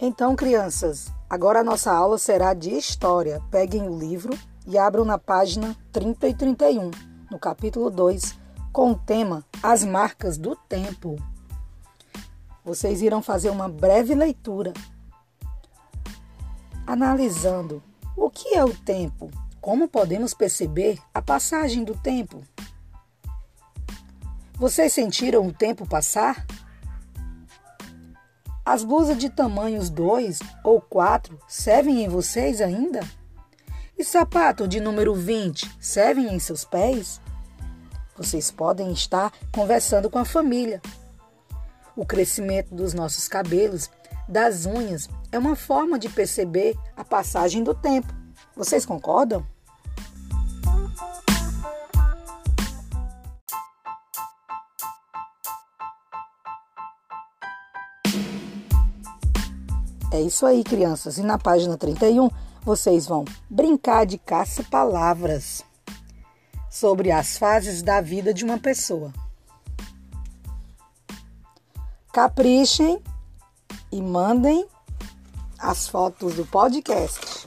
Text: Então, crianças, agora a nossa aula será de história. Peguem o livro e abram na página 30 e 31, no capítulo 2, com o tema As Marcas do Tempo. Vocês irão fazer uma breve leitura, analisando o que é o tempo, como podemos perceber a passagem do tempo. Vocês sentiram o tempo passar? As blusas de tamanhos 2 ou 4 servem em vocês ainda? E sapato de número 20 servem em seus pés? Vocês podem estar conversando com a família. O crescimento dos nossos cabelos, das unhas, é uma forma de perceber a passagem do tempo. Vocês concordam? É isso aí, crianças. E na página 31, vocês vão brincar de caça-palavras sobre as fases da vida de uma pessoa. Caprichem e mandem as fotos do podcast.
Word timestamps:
Então, 0.00 0.36
crianças, 0.36 1.12
agora 1.28 1.58
a 1.58 1.64
nossa 1.64 1.92
aula 1.92 2.18
será 2.18 2.54
de 2.54 2.70
história. 2.70 3.42
Peguem 3.50 3.88
o 3.88 3.98
livro 3.98 4.32
e 4.64 4.78
abram 4.78 5.04
na 5.04 5.18
página 5.18 5.76
30 5.90 6.28
e 6.28 6.34
31, 6.34 6.92
no 7.28 7.36
capítulo 7.36 7.90
2, 7.90 8.38
com 8.72 8.92
o 8.92 8.94
tema 8.94 9.44
As 9.60 9.82
Marcas 9.82 10.38
do 10.38 10.54
Tempo. 10.54 11.16
Vocês 12.64 13.02
irão 13.02 13.20
fazer 13.20 13.50
uma 13.50 13.68
breve 13.68 14.14
leitura, 14.14 14.72
analisando 16.86 17.82
o 18.16 18.30
que 18.30 18.54
é 18.54 18.64
o 18.64 18.72
tempo, 18.72 19.28
como 19.60 19.88
podemos 19.88 20.32
perceber 20.32 21.00
a 21.12 21.20
passagem 21.20 21.82
do 21.82 21.96
tempo. 21.96 22.40
Vocês 24.54 24.92
sentiram 24.92 25.44
o 25.44 25.52
tempo 25.52 25.84
passar? 25.88 26.46
As 28.68 28.84
blusas 28.84 29.16
de 29.16 29.30
tamanhos 29.30 29.88
2 29.88 30.40
ou 30.62 30.78
4 30.78 31.38
servem 31.48 32.04
em 32.04 32.08
vocês 32.10 32.60
ainda? 32.60 33.00
E 33.96 34.04
sapato 34.04 34.68
de 34.68 34.78
número 34.78 35.14
20 35.14 35.78
servem 35.80 36.34
em 36.34 36.38
seus 36.38 36.66
pés? 36.66 37.18
Vocês 38.14 38.50
podem 38.50 38.92
estar 38.92 39.32
conversando 39.54 40.10
com 40.10 40.18
a 40.18 40.24
família. 40.26 40.82
O 41.96 42.04
crescimento 42.04 42.74
dos 42.74 42.92
nossos 42.92 43.26
cabelos, 43.26 43.88
das 44.28 44.66
unhas, 44.66 45.08
é 45.32 45.38
uma 45.38 45.56
forma 45.56 45.98
de 45.98 46.10
perceber 46.10 46.76
a 46.94 47.02
passagem 47.02 47.64
do 47.64 47.74
tempo. 47.74 48.14
Vocês 48.54 48.84
concordam? 48.84 49.46
É 60.18 60.20
isso 60.20 60.44
aí, 60.44 60.64
crianças. 60.64 61.16
E 61.16 61.22
na 61.22 61.38
página 61.38 61.76
31, 61.76 62.28
vocês 62.64 63.06
vão 63.06 63.24
brincar 63.48 64.04
de 64.04 64.18
caça-palavras 64.18 65.62
sobre 66.68 67.12
as 67.12 67.38
fases 67.38 67.82
da 67.82 68.00
vida 68.00 68.34
de 68.34 68.44
uma 68.44 68.58
pessoa. 68.58 69.12
Caprichem 72.12 73.00
e 73.92 74.02
mandem 74.02 74.66
as 75.56 75.86
fotos 75.86 76.34
do 76.34 76.44
podcast. 76.44 77.46